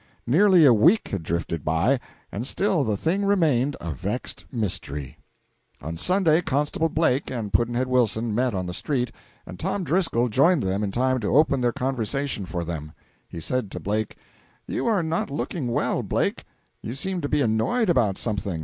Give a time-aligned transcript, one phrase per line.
[0.25, 1.99] Nearly a week had drifted by,
[2.31, 5.19] and still the thing remained a vexed mystery.
[5.79, 9.11] On Saturday Constable Blake and Pudd'nhead Wilson met on the street,
[9.45, 12.93] and Tom Driscoll joined them in time to open their conversation for them.
[13.29, 14.17] He said to Blake
[14.65, 16.45] "You are not looking well, Blake;
[16.81, 18.59] you seem to be annoyed about something.